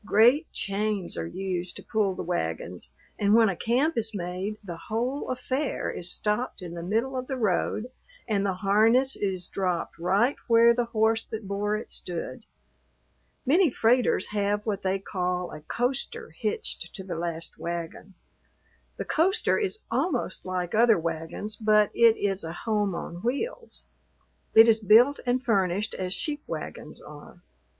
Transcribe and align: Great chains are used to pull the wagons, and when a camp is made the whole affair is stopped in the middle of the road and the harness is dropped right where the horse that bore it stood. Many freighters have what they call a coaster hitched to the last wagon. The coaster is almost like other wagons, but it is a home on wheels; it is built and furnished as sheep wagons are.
Great 0.03 0.51
chains 0.51 1.15
are 1.15 1.27
used 1.27 1.75
to 1.75 1.83
pull 1.83 2.15
the 2.15 2.23
wagons, 2.23 2.91
and 3.19 3.35
when 3.35 3.49
a 3.49 3.55
camp 3.55 3.95
is 3.95 4.15
made 4.15 4.57
the 4.63 4.75
whole 4.75 5.29
affair 5.29 5.91
is 5.91 6.11
stopped 6.11 6.63
in 6.63 6.73
the 6.73 6.81
middle 6.81 7.15
of 7.15 7.27
the 7.27 7.35
road 7.37 7.85
and 8.27 8.43
the 8.43 8.55
harness 8.55 9.15
is 9.15 9.45
dropped 9.45 9.95
right 9.99 10.37
where 10.47 10.73
the 10.73 10.85
horse 10.85 11.23
that 11.25 11.47
bore 11.47 11.77
it 11.77 11.91
stood. 11.91 12.43
Many 13.45 13.69
freighters 13.69 14.25
have 14.29 14.65
what 14.65 14.81
they 14.81 14.97
call 14.97 15.51
a 15.51 15.61
coaster 15.61 16.31
hitched 16.31 16.95
to 16.95 17.03
the 17.03 17.13
last 17.13 17.59
wagon. 17.59 18.15
The 18.97 19.05
coaster 19.05 19.59
is 19.59 19.81
almost 19.91 20.47
like 20.47 20.73
other 20.73 20.97
wagons, 20.97 21.55
but 21.57 21.91
it 21.93 22.17
is 22.17 22.43
a 22.43 22.53
home 22.53 22.95
on 22.95 23.21
wheels; 23.21 23.85
it 24.55 24.67
is 24.67 24.79
built 24.79 25.19
and 25.27 25.43
furnished 25.45 25.93
as 25.93 26.11
sheep 26.11 26.41
wagons 26.47 26.99
are. 27.03 27.43